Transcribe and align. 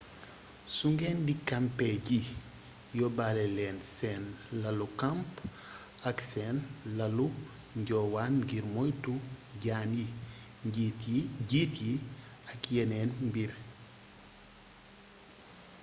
su 0.75 0.85
ngeen 0.93 1.19
di 1.27 1.33
kampe 1.49 1.87
ji 2.07 2.19
yóbbaale 2.99 3.43
leen 3.57 3.77
seen 3.95 4.23
lalu 4.61 4.87
camps 4.99 5.35
ak 6.09 6.17
seen 6.31 6.57
lalu 6.99 7.27
njoowaan 7.81 8.33
ngir 8.43 8.63
moytu 8.75 9.13
jaan 9.63 9.89
yi 9.99 10.07
jiit 11.49 11.75
yi 11.81 11.93
ak 12.51 12.59
yeneen 12.75 13.09
mbir 13.27 13.51